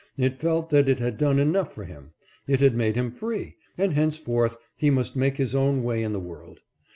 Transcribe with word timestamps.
It 0.17 0.39
felt 0.39 0.71
that 0.71 0.89
it 0.89 0.97
had 0.99 1.15
done 1.19 1.37
enough 1.37 1.75
for 1.75 1.83
him. 1.85 2.13
It 2.47 2.59
had 2.59 2.73
made 2.75 2.95
him 2.95 3.11
free, 3.11 3.53
and 3.77 3.93
henceforth 3.93 4.57
he 4.75 4.89
must 4.89 5.15
make 5.15 5.37
his 5.37 5.53
own 5.53 5.83
way 5.83 6.01
in 6.01 6.11
the 6.11 6.19
world. 6.19 6.61